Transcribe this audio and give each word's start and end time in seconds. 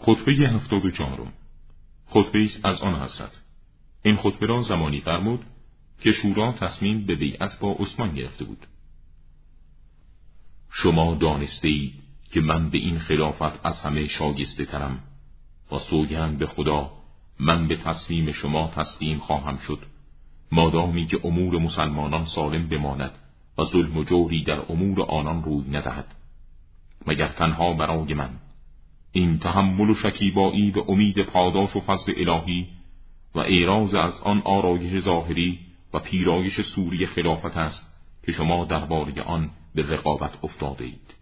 خطبه 0.00 0.32
هفتاد 0.32 0.84
و 0.84 0.90
چهارم. 0.90 1.32
خطبه 2.06 2.48
از 2.64 2.80
آن 2.80 2.94
حضرت. 2.94 3.40
این 4.02 4.16
خطبه 4.16 4.46
را 4.46 4.62
زمانی 4.62 5.00
فرمود 5.00 5.40
که 6.00 6.12
شورا 6.12 6.52
تصمیم 6.52 7.06
به 7.06 7.14
بیعت 7.14 7.58
با 7.60 7.72
عثمان 7.72 8.14
گرفته 8.14 8.44
بود. 8.44 8.66
شما 10.72 11.14
دانسته 11.14 11.68
اید 11.68 11.94
که 12.32 12.40
من 12.40 12.70
به 12.70 12.78
این 12.78 12.98
خلافت 12.98 13.66
از 13.66 13.80
همه 13.80 14.06
شاگسته 14.06 14.64
ترم 14.64 15.00
و 15.72 15.78
سوگند 15.78 16.38
به 16.38 16.46
خدا 16.46 16.90
من 17.40 17.68
به 17.68 17.76
تصمیم 17.76 18.32
شما 18.32 18.72
تسلیم 18.76 19.18
خواهم 19.18 19.58
شد. 19.58 19.78
مادامی 20.52 21.06
که 21.06 21.20
امور 21.24 21.58
مسلمانان 21.58 22.26
سالم 22.26 22.68
بماند 22.68 23.12
و 23.58 23.64
ظلم 23.64 23.96
و 23.96 24.04
جوری 24.04 24.44
در 24.44 24.60
امور 24.68 25.02
آنان 25.02 25.42
روی 25.42 25.68
ندهد. 25.68 26.14
مگر 27.06 27.28
تنها 27.28 27.72
برای 27.72 28.14
من 28.14 28.30
این 29.12 29.38
تحمل 29.38 29.90
و 29.90 29.94
شکیبایی 29.94 30.70
و 30.70 30.80
امید 30.88 31.22
پاداش 31.22 31.76
و 31.76 31.80
فضل 31.80 32.12
الهی 32.16 32.66
و 33.34 33.38
ایراز 33.38 33.94
از 33.94 34.20
آن 34.22 34.42
آرایش 34.44 35.02
ظاهری 35.02 35.58
و 35.94 35.98
پیرایش 35.98 36.60
سوری 36.60 37.06
خلافت 37.06 37.56
است 37.56 37.86
که 38.26 38.32
شما 38.32 38.64
درباره 38.64 39.22
آن 39.22 39.50
به 39.74 39.82
رقابت 39.82 40.44
افتاده 40.44 40.84
اید. 40.84 41.19